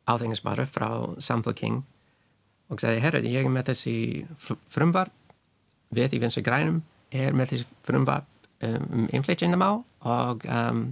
[0.05, 0.89] áþengismara frá
[1.23, 1.81] samfélking
[2.71, 3.97] og sagði, herru, ég er með þessi
[4.71, 5.22] frumvarp
[5.97, 6.81] við í vinstu grænum
[7.13, 8.29] er með þessi frumvarp
[8.63, 10.85] um inflytjandamál og um,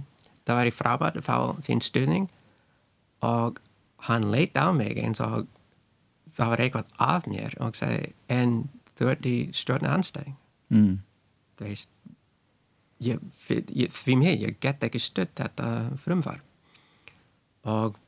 [0.46, 2.28] það var í frábært að fá þín stuðning
[3.24, 3.60] og
[4.08, 5.46] hann leitt á mig eins og
[6.32, 8.54] það var eitthvað af mér og sagði, en
[8.98, 10.36] þú ert í stjórna anstæðing
[10.72, 10.94] mm.
[11.58, 11.90] þú veist
[13.02, 13.20] ég,
[13.70, 15.68] ég, því mér, ég get ekki stutt þetta
[16.02, 16.42] frumvar
[17.68, 17.98] og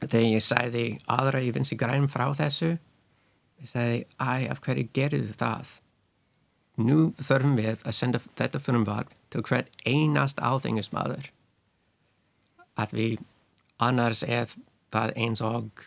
[0.00, 5.36] þegar ég sæði aðra í vinsi grænum frá þessu ég sæði, æ, af hverju þú
[5.40, 5.74] það
[6.84, 11.30] nú þurfum við að senda þetta frumvar til hvert einast áþengismadur
[12.80, 13.22] að við
[13.82, 14.50] annars er
[14.92, 15.84] það eins og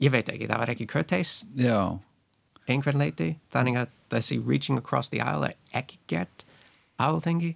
[0.00, 1.98] ég veit ekki, það var ekki kurteis Já,
[2.70, 6.46] einhvern leiti þannig að þessi reaching across the aisle er ekki gert
[7.00, 7.54] áþengi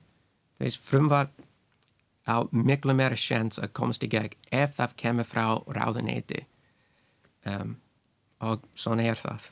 [0.60, 1.30] þess frumvar
[2.24, 6.44] á miklu meira sjans að komast í gegn ef það kemur frá ráðuneyti.
[7.44, 7.76] Um,
[8.40, 9.50] og svona er það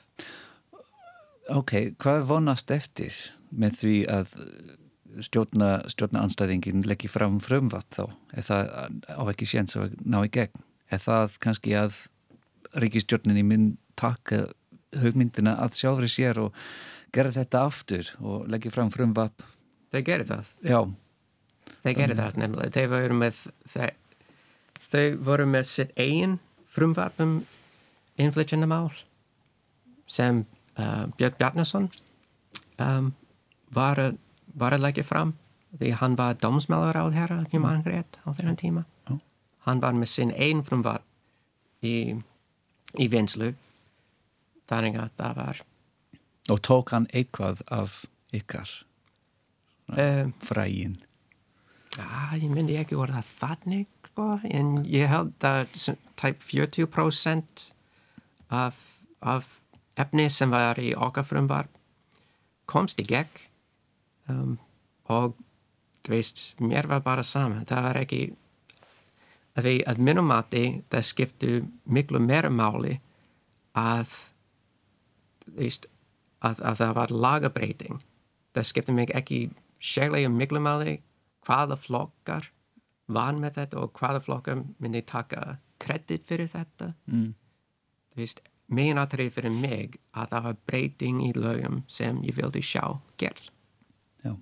[1.50, 3.16] ok, hvað vonast eftir
[3.50, 4.37] með því að
[5.26, 8.05] stjórna, stjórna anstæðingin leggja fram frumvatt þá?
[8.37, 8.72] Er það
[9.11, 10.64] á ekki séns að ná í gegn?
[10.92, 11.98] Er það kannski að
[12.81, 14.46] ríkistjórninni mynd taka
[15.02, 16.57] hugmyndina að sjáfri sér og
[17.12, 19.44] gera þetta aftur og leggja fram frumvapp
[19.92, 20.52] þau gerir það.
[20.64, 20.78] Já,
[21.83, 22.72] þau gerir það nefnilega.
[22.76, 23.40] Þau voru með
[24.92, 26.38] þau, voru með sitt eigin
[26.72, 27.40] frumvarpum
[28.20, 28.88] innflytjandamál
[30.09, 30.44] sem
[30.76, 31.88] Björn Bjarnason
[32.78, 33.12] um,
[33.74, 34.18] var, að-
[34.76, 35.35] að leggja fram
[35.80, 38.85] því hann var dómsmálur á þeirra í manngrét á þeirra tíma.
[39.08, 39.18] Já.
[39.66, 41.04] hann var með sinn einn frumvarp
[41.85, 42.14] í,
[43.00, 43.52] í vinslu
[44.68, 45.62] þannig að það var
[46.52, 48.02] og tók hann eitthvað af
[48.35, 48.68] ykkar?
[49.92, 50.96] Um, frægin
[51.92, 55.66] Já, ég myndi ekki orða þannig, sko, en ég held að
[56.16, 57.66] tæp 40%
[58.48, 58.78] af,
[59.20, 59.58] af
[60.00, 61.70] efni sem var í okkar frumvar
[62.70, 63.42] komst í gegn
[64.33, 64.59] um,
[65.12, 65.35] og
[66.02, 68.22] þú veist, mér var bara sama, það var ekki
[69.52, 71.50] að því að minnum mati það skiptu
[71.85, 72.96] miklu meira máli
[73.78, 74.14] að
[75.59, 75.87] veist,
[76.40, 78.00] að, að það var lagabreiting
[78.57, 79.42] það skipti mig ekki
[79.83, 81.00] sérlega miklu máli
[81.46, 82.48] hvaða flokkar
[83.12, 86.92] van með þetta og hvaða flokkar myndi taka kredit fyrir þetta.
[87.11, 87.33] Mm.
[88.12, 92.85] þú veist, meginatrið fyrir mig að það var breyting í lögum sem ég vildi sjá
[93.20, 93.50] gerð
[94.24, 94.32] já.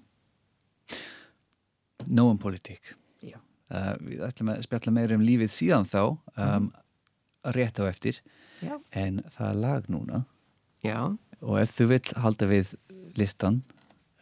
[2.06, 3.36] Nóum politík Já.
[3.70, 6.00] uh, við ætlum að spjalla meira um lífið síðan þá
[6.40, 6.70] um,
[7.56, 8.20] rétt á eftir
[8.64, 8.76] Já.
[8.92, 10.22] en það er lag núna.
[10.84, 10.98] Já,
[11.40, 12.74] og ef þú vill halda við
[13.20, 13.62] listan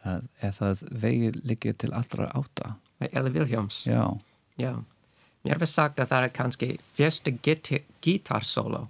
[0.07, 2.75] að er það vegið liggja til allra átta.
[2.99, 4.03] Með Eli Vilhjáms já,
[4.59, 4.73] Já,
[5.47, 8.85] mér var sagt að það er kannski fyrsta git- gítarsóló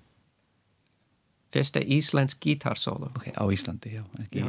[1.54, 4.44] fyrsta íslensk gítarsóló ok, á Íslandi já, ekki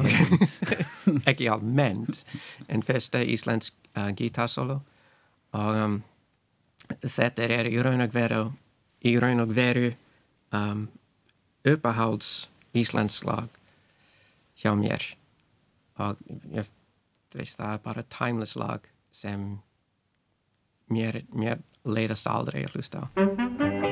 [1.31, 2.23] ekki almennt
[2.69, 4.81] en fyrsta íslensk uh, gítarsólo
[5.57, 5.99] og um,
[7.01, 8.43] þetta er í raun og veru
[9.05, 9.91] í raun og veru
[10.53, 10.87] um,
[11.67, 13.49] uppahalds íslensk lag
[14.61, 15.03] hjá mér.
[16.01, 16.17] Og
[16.53, 16.69] ég
[17.35, 19.59] veist það er bara timeless lag sem
[20.91, 23.90] mér, mér leiðast aldrei að hlusta á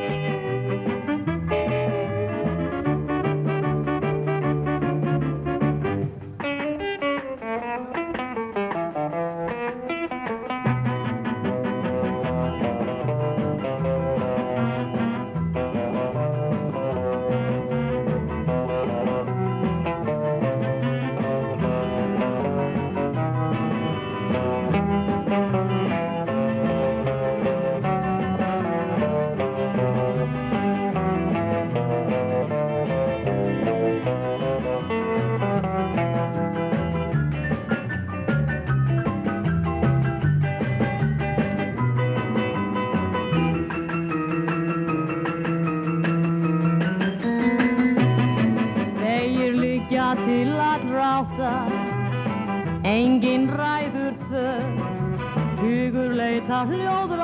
[56.65, 57.15] 留的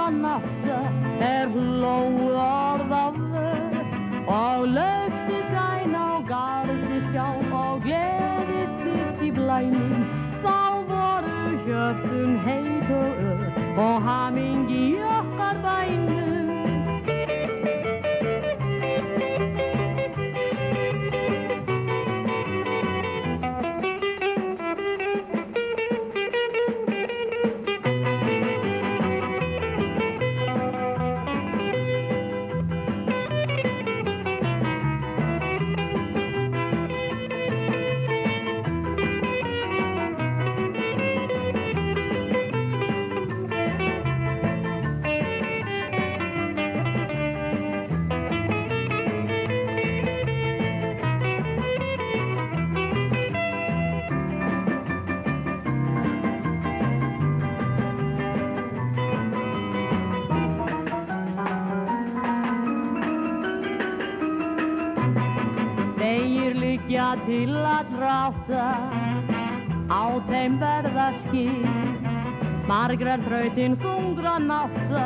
[72.96, 75.02] Margrar þrautin þungra nátta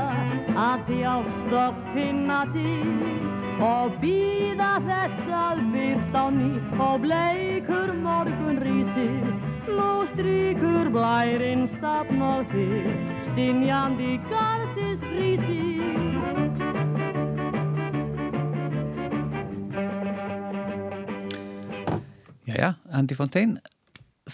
[0.54, 6.49] Að því ást og finna til Og býða þess að byrt á ný
[6.86, 9.25] Og bleikur morgun rísir
[9.65, 12.86] Nú stríkur blærin stafn og þig
[13.32, 15.82] Stinjandi garðsins rísir
[22.45, 23.58] Jæja, Andy Fontaine,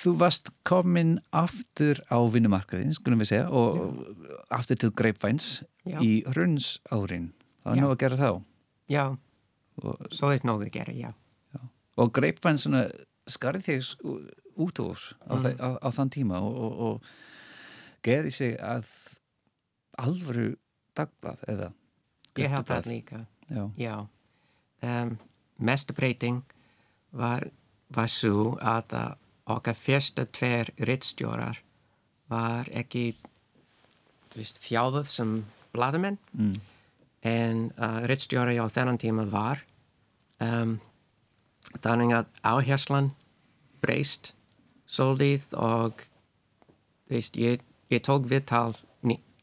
[0.05, 4.05] þú varst komin aftur á vinnumarkaðin, skulum við segja, og
[4.53, 5.99] aftur til Greipvæns Já.
[6.01, 7.31] í hrunns árin.
[7.63, 7.81] Það var Já.
[7.81, 8.29] nú að gera þá.
[8.89, 9.05] Já,
[9.83, 11.09] Og, svo er nóg að gera, já.
[11.97, 12.57] og Greipvæn
[13.27, 14.95] skarði ú- út úr
[15.27, 15.59] á, Mm.
[15.59, 17.01] á, á þann tíma og, og, og
[18.03, 18.85] gerði sig að
[19.99, 20.55] alvöru
[20.95, 21.73] dagblað eða
[22.35, 23.25] Ég held það líka.
[23.49, 24.07] Já, Já.
[24.83, 25.17] Um,
[25.59, 26.41] mesta breyting
[27.13, 27.49] var,
[27.89, 31.61] var svo að uh, okkar fyrsta tver rittstjórar
[32.31, 33.13] var ekki
[34.35, 35.35] þjáðuð sem
[35.75, 36.55] blaðamenn mm.
[37.23, 39.61] en uh, rittstjóri á þennan tíma var
[40.43, 40.79] um,
[41.79, 43.11] þannig að áherslan
[43.83, 44.33] breyst
[44.89, 46.03] svolítið og
[47.09, 47.61] veist, ég,
[47.93, 48.73] ég tók viðtal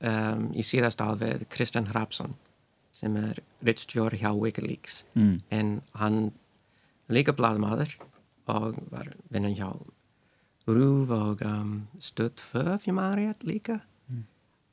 [0.02, 2.36] um, í síðast ál við Kristjan Hrapsson
[2.92, 5.42] sem er rittstjóri hjá Wikileaks Mm.
[5.50, 6.32] en hann
[7.08, 7.96] líka blaðmaður
[8.52, 9.70] og var vinnan hjá
[10.66, 13.80] Rúf og um, Stödd Föf í maður líka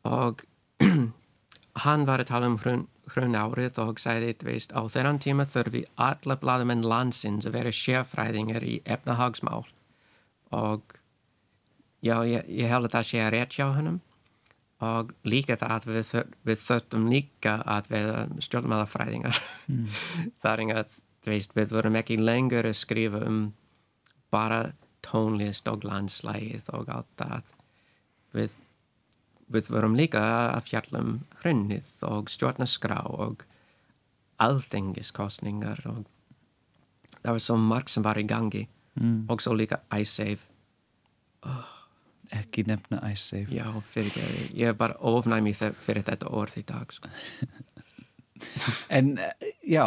[0.08, 0.46] og
[1.84, 5.46] hann var að tala um hrun, hrun árið og sagði, þú veist, á þennan tíma
[5.50, 9.66] þurfi alla blaðamenn landsins að vera sérfræðingar í efnahagsmál.
[10.56, 10.96] Og
[12.06, 14.00] já, ég, ég held að það sé að rétt hjá hennum
[14.80, 16.12] og líka það að við,
[16.48, 19.40] við þurftum líka að vera stjórnmálafræðingar.
[20.44, 23.42] Þar að, þú veist, við vorum ekki lengur að skrifa um
[24.32, 24.70] bara
[25.06, 27.54] tónlist og landslægið og allt það
[28.38, 28.58] við
[29.50, 30.22] við vorum líka
[30.54, 33.46] að fjalla um hrunnið og stjórnaskrá og
[34.40, 36.04] alþengiskostningar og
[37.24, 38.68] það var svo margt sem var í gangi
[39.00, 39.26] Mm.
[39.30, 40.42] og svo líka iSave
[42.36, 43.48] ekki nefna iSafe.
[43.54, 47.10] já, fyrir ekki, ég er bara ofnæmi fyrir þetta orð í dag sko.
[48.90, 49.32] En eh,
[49.68, 49.86] já,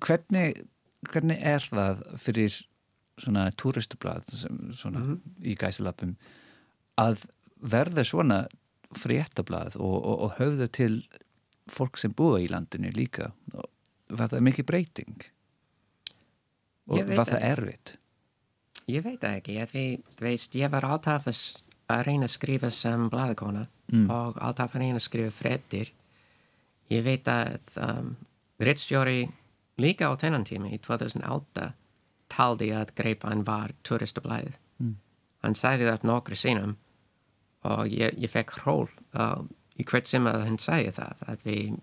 [0.00, 0.64] hvernig,
[1.10, 2.58] hvernig er það fyrir
[3.18, 5.20] svona túristublað sem svona Mhm.
[5.42, 6.16] í gæsilappum
[6.98, 7.24] að
[7.62, 8.46] verða svona
[8.94, 11.02] fréttablað og, og, og höfða til
[11.68, 13.32] fólk sem búa í landinu líka.
[14.08, 15.24] Var það mikið breyting?
[16.88, 17.94] Og var það erfitt?
[18.88, 21.40] Ég veit ekki, ég, veit, veist, ég var alltaf að,
[22.06, 24.10] reyna að skrifa sem blaðakona Mm.
[24.12, 25.90] og alltaf að reyna að skrifa freddir
[26.92, 28.10] ég veit að um,
[28.60, 29.22] rittstjóri
[29.80, 31.70] líka á þennan tíma í 2008
[32.32, 34.94] taldi að Greipvæn var turistablaðið Mm.
[35.42, 36.76] hann sagði það nokkru sinum
[37.66, 38.86] og ég, ég fekk hról
[39.18, 39.42] uh,
[39.74, 41.80] í hvert sem að hann sagði það að við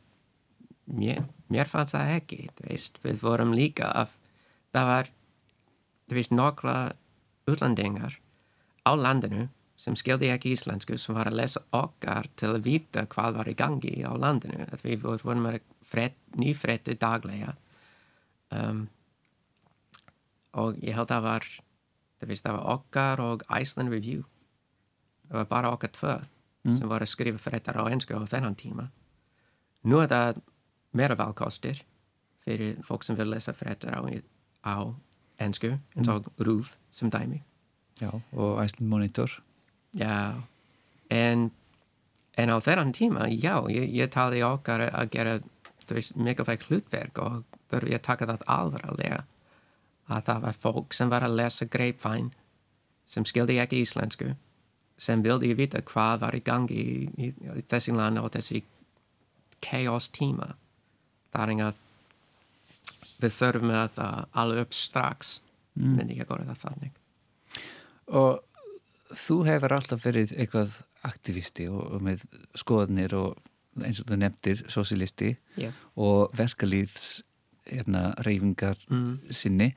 [0.85, 4.15] mér, mér fannst það ekki veist, við vorum líka af
[4.71, 5.11] það var
[6.15, 6.77] veist, nokkla
[7.51, 8.15] útlandingar
[8.87, 13.41] á landinu sem skildi ekki íslensku sem var að lesa okkar til að vita hvað
[13.41, 17.57] var í gangi á landinu að við vorum að fred, nýfrétti daglega
[18.55, 18.85] um,
[20.55, 21.47] og ég held að það var
[22.19, 24.23] þú veist, það var okkar og Iceland Review.
[25.29, 26.15] Það var bara okkar tvö
[26.65, 28.87] sem var að skrifa fréttar á ennsku á þennan tíma.
[29.85, 30.39] Nú er það
[30.97, 31.83] meira valkostir
[32.45, 34.01] fyrir fólk sem vil lesa fréttar á,
[34.65, 34.75] á
[35.37, 37.43] ensku eins og rúf sem dæmi.
[38.01, 39.29] Já, og Iceland Monitor.
[39.95, 40.41] Já,
[41.09, 41.51] en,
[42.37, 45.37] en á þennan tíma, já, ég, ég tali okkar að gera,
[45.85, 49.21] þú veist, mikilvægt hlutverk og þurfi að taka það alvarlega
[50.11, 52.31] að það var fólk sem var að lesa greipvæn
[53.09, 54.33] sem skildi ekki íslensku
[54.97, 57.31] sem vildi vita hvað var í gangi í, í,
[57.69, 58.61] þessi land og þessi
[59.65, 60.53] chaos tíma.
[61.33, 61.81] Þar en að
[63.19, 63.99] við þurfum að
[64.41, 65.39] alveg upp strax
[65.75, 66.99] myndi ég að góra það þannig.
[68.15, 72.23] Og þú hefur alltaf verið eitthvað aktivisti og, og með
[72.57, 73.35] skoðanir og
[73.83, 75.69] eins og þú nefndir sosialisti Já.
[75.99, 77.25] og verkalýðs
[77.69, 78.79] hérna, reyfingar
[79.33, 79.71] sinni.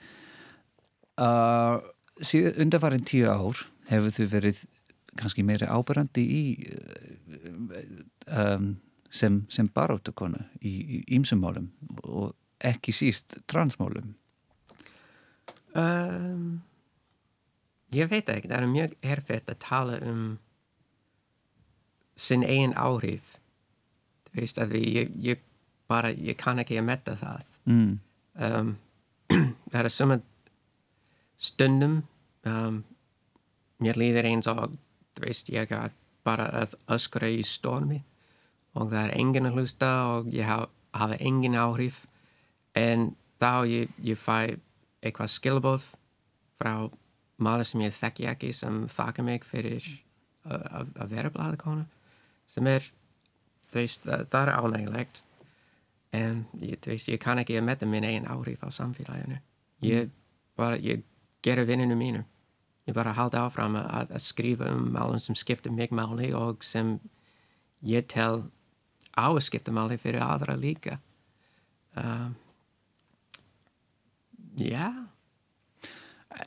[1.18, 1.80] Uh,
[2.22, 4.60] síðan undarfarin tíu ár hefur þú verið
[5.18, 6.42] kannski meiri áberandi í
[8.30, 8.76] um,
[9.10, 11.70] sem, sem baróttukonu í ímsumálum
[12.04, 14.14] og ekki síst transmálum.
[15.78, 16.60] Um,
[17.94, 20.22] ég veit ekki, það er mjög erfitt að tala um
[22.18, 23.36] sinn eigin áhrif.
[24.28, 25.44] Þú veist að við, ég, ég
[25.88, 27.94] bara, ég kann ekki að metta það mm.
[28.48, 28.74] um,
[29.70, 30.18] það er suma
[31.38, 32.00] stundum
[32.48, 32.82] um,
[33.82, 34.74] mér líður eins og
[35.14, 35.92] þú veist, ég er
[36.26, 38.00] bara að öskra í stormi
[38.78, 42.04] og það er enginn að hlusta og ég hafa, hafa engin áhrif
[42.78, 44.58] en þá ég, ég fæ
[45.02, 45.86] eitthvað skilabóð
[46.58, 46.88] frá
[47.38, 49.84] maður sem ég þekki ekki sem þakka mig fyrir
[50.48, 51.86] að- að að vera bladakona
[52.48, 52.82] sem er,
[53.70, 55.22] þú veist, það er ánægilegt
[56.10, 59.38] en ég, veist, ég kann ekki að metta minn eigin áhrif á samfélaginu.
[59.84, 60.10] Ég
[60.56, 61.04] bara, ég
[61.44, 62.24] gera vinninu mínu.
[62.88, 66.96] Ég bara halda áfram að, að skrifa um málum sem skipta mig máli og sem
[67.84, 68.48] ég tel
[69.12, 70.98] á að skipta máli fyrir aðra líka.
[71.98, 72.36] Um,
[74.56, 74.88] já.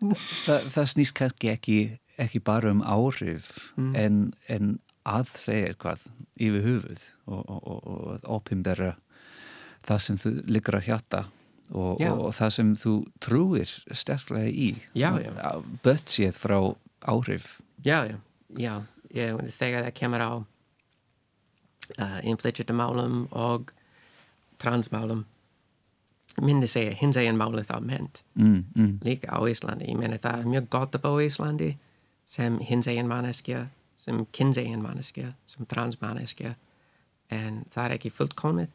[0.01, 1.79] Þa, það snýst kannski ekki,
[2.21, 6.05] ekki bara um áhrif en, en að segja eitthvað
[6.39, 8.91] yfir hufið og, og, og, og að opinbera
[9.87, 11.23] það sem þú liggur að hjarta
[11.71, 12.11] og, Já.
[12.11, 14.71] og, það sem þú trúir sterklega í.
[15.85, 16.57] Bött séð frá
[17.07, 17.59] áhrif.
[17.85, 18.17] Já, já,
[18.59, 18.73] já,
[19.15, 20.31] ég, þegar það kemur á
[21.97, 23.71] uh, innflytjandamálum og
[24.61, 25.25] transmálum
[26.39, 30.43] myndi segja hins eginn máli þá ment mm, mm, líka á Íslandi, ég meni það
[30.43, 31.71] er mjög gott að búa í Íslandi
[32.29, 33.65] sem hins eginn manneskja,
[33.99, 36.53] sem kins eginn manneskja, sem transmanneskja
[37.31, 38.71] en það er ekki fullkomið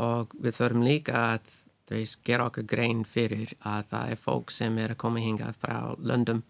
[0.00, 1.52] og við þurfum líka að
[1.92, 5.78] veist, gera okkur grein fyrir að það er fólk sem er að koma hingað frá
[6.00, 6.42] löndum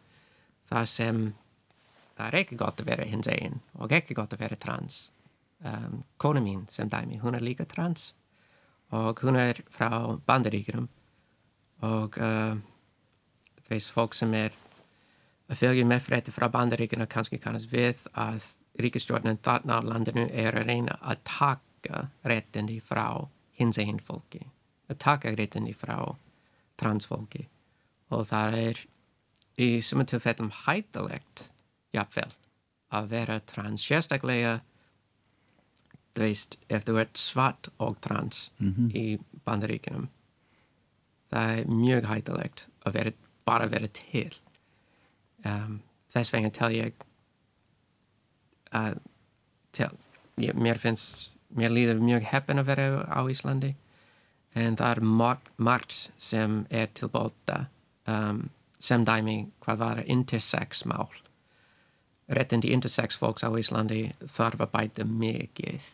[0.70, 1.22] þar sem
[2.16, 5.10] það er ekki gott að vera hins eginn og ekki gott að vera trans.
[5.62, 8.12] Um, kona mín sem dæmi, hún er líka trans
[8.92, 10.88] og hún er frá bandaríkjum
[11.86, 12.56] og uh,
[13.68, 14.54] þeis fólk sem er
[15.50, 18.48] að fylgja með frétti frá bandaríkjuna kannski kannast við að
[18.82, 21.71] ríkistjórnin þarna á landinu er að reyna að taka
[22.28, 23.28] réttindi frá
[23.58, 24.44] hins einn fólki.
[24.90, 25.96] Að taka réttindi frá
[26.80, 27.46] transfólki
[28.12, 28.80] og það er
[29.62, 31.46] í sumum tilfellum hættalegt
[31.92, 32.30] jafnvel
[32.92, 33.84] að vera trans.
[33.84, 34.58] Sérstaklega
[36.12, 38.50] þú veist, ef þú ert svart og trans
[38.92, 40.10] í bandaríkinum
[41.32, 43.12] það er mjög hættalegt að vera,
[43.48, 44.28] bara vera til.
[45.48, 45.80] Um,
[46.12, 47.06] þess vegna tel ég
[48.76, 48.98] að
[49.76, 49.90] tel,
[50.40, 53.74] ég, mér finnst mér líður mjög heppin að vera á Íslandi.
[54.54, 57.66] En það er margt, margt sem er til bóta
[58.08, 58.48] um,
[58.82, 61.08] sem dæmi hvað var intersex mál.
[62.32, 65.86] Réttindi intersex fólks á Íslandi þarf að bæta mikið.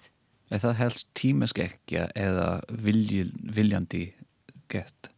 [0.48, 4.06] Er það helst tímaskekkja eða vilji, viljandi
[4.72, 5.10] gett?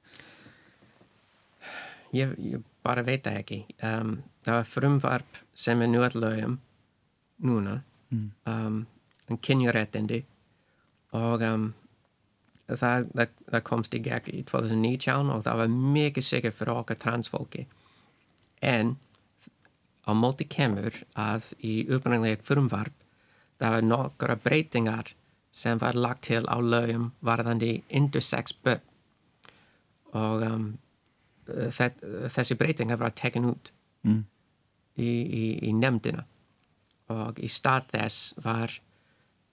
[2.17, 3.61] Ég, ég bara veit það ekki.
[3.87, 6.57] Um, það var frumvarp sem er nú að lögum
[7.47, 7.81] núna.
[8.11, 9.00] Um, en
[9.39, 10.25] kynjuréttindi
[11.17, 11.69] og um,
[12.67, 17.01] það, það, það komst í gegn í 2019 og það var mikið sikkert fyrir okkar
[17.03, 17.67] transfólki
[18.67, 18.97] en
[20.07, 22.95] á móti kemur að í uppræðinlega frumvarp
[23.61, 25.15] það var nokkra breytingar
[25.51, 28.87] sem var lagt til á lögum varðandi intersex börn
[30.15, 30.71] og um,
[31.47, 34.25] þessi breytingar var tekin út Mm.
[34.97, 36.25] í, í, í nefndina.
[37.13, 38.73] Og í stað þess var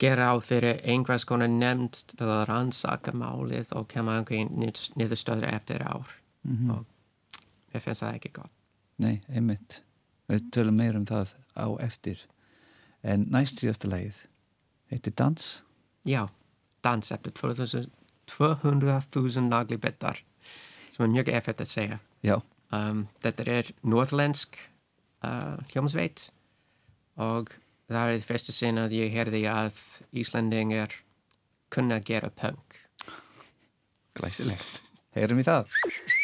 [0.02, 4.54] gera á fyrir einhvers konar nefnd til að rannsaka málið og kemur einhvern
[5.00, 6.14] niðurstöður eftir ár
[6.74, 6.86] og
[7.74, 8.54] ég finnst það ekki gott
[8.98, 9.84] Nei, einmitt.
[10.26, 12.24] Við tölum meir um það á eftir.
[13.06, 14.24] En næst síðasta lagið
[14.90, 15.62] heitir Dans.
[16.02, 16.24] Já,
[16.82, 17.86] dans eftir 200
[18.26, 20.24] 200.000 naglibettar
[20.90, 22.00] sem er mjög effekt að segja.
[22.26, 24.58] Já, Um, þetta er norðlensk
[25.24, 26.26] uh, hljómsveit
[27.24, 27.54] og
[27.92, 29.80] það er fyrsta sinn að ég herði að
[30.12, 31.00] Íslandingar
[31.74, 32.82] kunna gera punk.
[34.18, 34.82] glæsilegt.
[35.14, 35.52] Heyrum við.
[35.52, 36.17] Það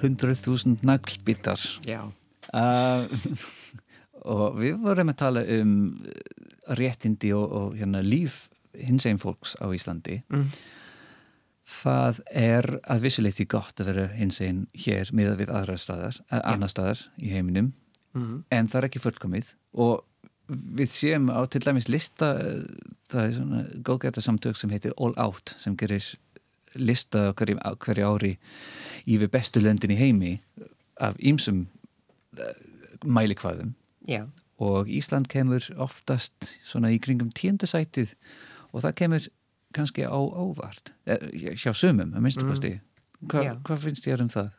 [0.00, 1.60] 200.000 naglbítar.
[1.86, 2.02] Já.
[2.50, 3.06] Uh,
[4.34, 8.48] og við vorum að tala um uh, réttindi og, og hérna, líf
[8.78, 10.20] hins einn fólks á Íslandi.
[11.70, 16.40] Það er að vissuleiti gott að vera hins einn hér miðað við aðra staðar, uh,
[16.42, 17.72] annar staðar í heiminum,
[18.50, 20.00] en það er ekki fullkomið og
[20.50, 22.32] við séum á til dæmis lista,
[23.10, 26.02] það er svona góðgæta samtök sem heitir All Out sem gerir
[26.74, 28.32] lista á hverju, á hverju ári
[29.06, 30.32] yfir bestu löndin í heimi
[31.00, 31.66] af ýmsum
[33.04, 33.74] mælikvæðum
[34.08, 34.26] Já.
[34.58, 38.14] og Ísland kemur oftast svona í kringum tíundasætið
[38.72, 39.28] og það kemur
[39.74, 42.78] kannski á óvart eh, hjá sumum, að minnstu kosti
[43.28, 43.54] Hva, Já.
[43.66, 44.52] hvað finnst þér um það?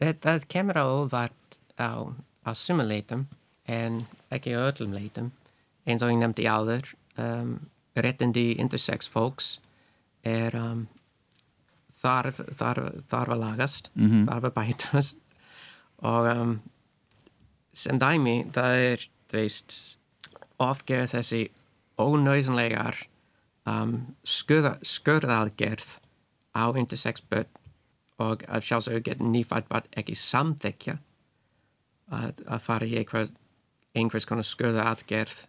[0.00, 1.90] Það, kemur á óvart á,
[2.42, 3.28] á summa leitum
[3.70, 4.00] en
[4.34, 5.30] ekki á öllum leitum.
[5.86, 6.90] Eins og ég nefndi áður,
[7.20, 7.52] um,
[7.94, 9.58] réttindi intersex fólks
[10.26, 10.88] er um,
[12.00, 13.90] þarf, þarf, þarf að lagast,
[14.28, 15.16] þarf að bætast.
[16.10, 16.52] Og um,
[17.76, 19.76] sem dæmi það er, þú veist,
[20.60, 21.42] oft gera þessi
[22.00, 22.96] ónauðsynlegar
[23.68, 25.98] um, skurða, skurðaðgerð
[26.56, 27.50] á intersex börn
[28.20, 30.96] og að sjálfsögur geta nýfætt barn ekki samþykja
[32.12, 33.32] að, að fara í einhvers,
[33.96, 35.46] einhvers konar skurða aðgerð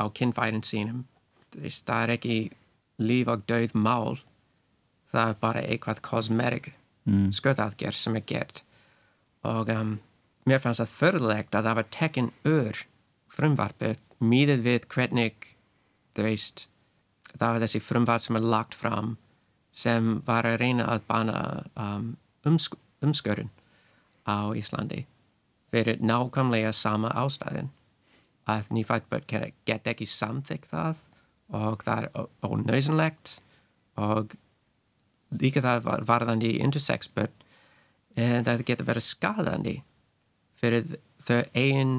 [0.00, 1.04] á kynfærin sínum.
[1.56, 2.38] Það er ekki
[3.00, 4.16] líf og döð mál,
[5.12, 6.70] það er bara eitthvað kosmerik
[7.06, 7.30] mm.
[7.36, 8.62] skurðaðgerð sem er gert.
[9.46, 9.96] Og um,
[10.48, 12.82] mér fannst það förðulegt að það var tekin ur
[13.36, 15.52] frumvarpið mýðið við hvernig,
[16.16, 16.66] þú veist,
[17.34, 19.16] það var þessi frumvarp sem er lagt fram
[19.76, 21.40] sem var að reyna að bana
[21.76, 22.14] um,
[22.48, 23.50] umsk umskörun
[24.24, 25.04] á Íslandi
[25.70, 27.68] fyrir nákvæmlega sama ástæðin
[28.48, 31.02] að nýfætt börn get ekki samþykkt það
[31.56, 33.34] og það er ónauðsynlegt
[34.00, 34.36] og
[35.34, 37.34] líka það var varðandi intersex börn
[38.16, 39.74] en það getur verið skadandi
[40.56, 41.96] fyrir þau eigin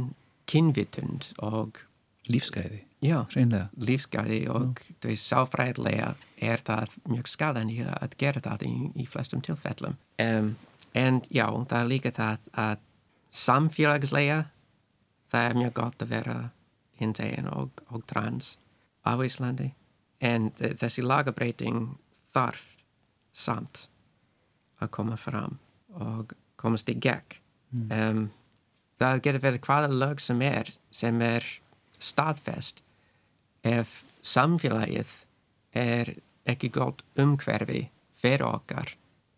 [0.49, 1.83] kynvitund og
[2.27, 3.69] Lífsgæði, já, reynlega.
[3.79, 6.09] lífsgæði og þau sáfræðilega
[6.43, 9.95] er það mjög skadandi að gera það í, í flestum tilfellum.
[10.19, 10.49] Um,
[10.91, 12.83] en já, það er líka það að
[13.31, 14.41] samfélagslega
[15.31, 16.37] það er mjög gott að vera
[16.99, 18.57] hinsegin og, og trans
[19.07, 19.71] á Íslandi
[20.19, 21.93] en þessi lagabreiting
[22.33, 22.73] þarf
[23.37, 23.85] samt
[24.81, 25.57] að koma fram
[25.97, 27.39] og komast í gegn.
[27.91, 28.27] Um,
[29.01, 31.45] það getur verið hvaða lög sem er sem er
[31.99, 32.81] staðfest
[33.67, 35.11] ef samfélagið
[35.77, 36.13] er
[36.47, 38.93] ekki gott umhverfi fyrir okkar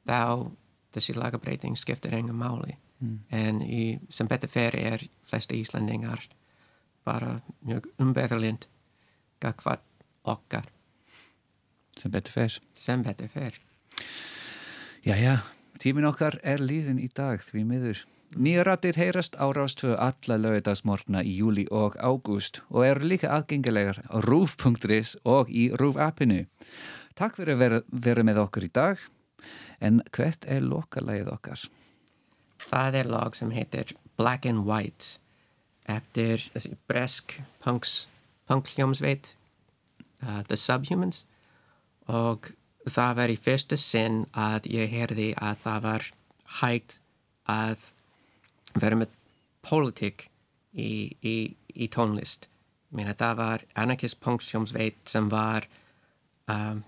[0.08, 0.50] þá
[0.94, 2.78] þessi lagabreiting skiptir enga máli.
[3.32, 6.26] En í, sem betur fyrir er flesta Íslandingar
[7.08, 8.68] bara mjög umbeðurlind
[9.40, 9.86] gagvað
[10.28, 10.68] okkar.
[12.00, 12.60] Sem betur fer.
[12.76, 13.60] sem betur fyrir
[15.06, 15.40] Jæja,
[15.80, 18.04] tímin okkar er líðin í dag því miður.
[18.36, 24.04] Nýja rættir heyrast á rástvö alla lögadagsmorgna í júli og ágúst og eru líka aðgengilegar
[24.06, 26.46] á rúf.is og í rúf-appinu.
[27.18, 29.02] Takk fyrir að vera, vera með okkur í dag,
[29.82, 31.70] en hvert er lokalagið okkar?
[32.70, 35.18] það er lag sem heitir Black and White
[35.90, 39.34] eftir þessi bresk punkljómsveit
[40.24, 41.24] uh, The Subhumans
[42.10, 42.52] og
[42.94, 46.10] það var í fyrsta sinn að ég heyrði að það var
[46.60, 47.00] hægt
[47.50, 47.90] að
[48.80, 49.18] vera með
[49.66, 50.30] pólitík
[50.74, 51.36] í, í,
[51.74, 52.50] í tónlist
[52.90, 55.68] Meina, það var anarkist punkljómsveit sem var
[56.50, 56.82] um,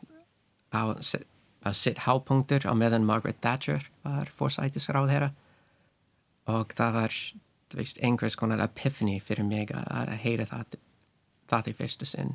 [0.73, 5.29] á, sitt hápunktur á meðan Margaret Thatcher var fórsætisráð þeirra
[6.49, 7.17] og það var
[7.77, 10.79] veist, einhvers konar epiphany fyrir mig að heyra það,
[11.51, 12.33] það í fyrstu sinn.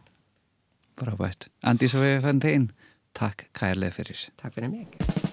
[0.97, 1.49] Frábært.
[1.67, 2.71] Andi Sofía Fantein,
[3.17, 4.29] takk kærlega fyrir.
[4.37, 5.26] Takk fyrir mig.